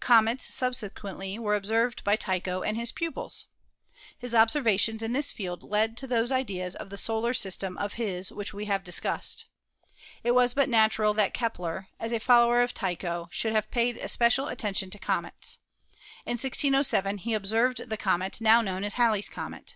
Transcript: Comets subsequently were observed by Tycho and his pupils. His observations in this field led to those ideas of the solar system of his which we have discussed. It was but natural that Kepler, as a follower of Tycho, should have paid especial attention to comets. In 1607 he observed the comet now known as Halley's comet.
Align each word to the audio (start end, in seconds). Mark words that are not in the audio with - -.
Comets 0.00 0.46
subsequently 0.46 1.38
were 1.38 1.54
observed 1.54 2.02
by 2.04 2.16
Tycho 2.16 2.62
and 2.62 2.74
his 2.74 2.90
pupils. 2.90 3.48
His 4.18 4.34
observations 4.34 5.02
in 5.02 5.12
this 5.12 5.30
field 5.30 5.62
led 5.62 5.98
to 5.98 6.06
those 6.06 6.32
ideas 6.32 6.74
of 6.74 6.88
the 6.88 6.96
solar 6.96 7.34
system 7.34 7.76
of 7.76 7.92
his 8.00 8.32
which 8.32 8.54
we 8.54 8.64
have 8.64 8.82
discussed. 8.82 9.44
It 10.22 10.30
was 10.30 10.54
but 10.54 10.70
natural 10.70 11.12
that 11.12 11.34
Kepler, 11.34 11.88
as 12.00 12.12
a 12.14 12.18
follower 12.18 12.62
of 12.62 12.72
Tycho, 12.72 13.28
should 13.30 13.52
have 13.52 13.70
paid 13.70 13.98
especial 13.98 14.48
attention 14.48 14.88
to 14.88 14.98
comets. 14.98 15.58
In 16.24 16.38
1607 16.38 17.18
he 17.18 17.34
observed 17.34 17.90
the 17.90 17.98
comet 17.98 18.40
now 18.40 18.62
known 18.62 18.84
as 18.84 18.94
Halley's 18.94 19.28
comet. 19.28 19.74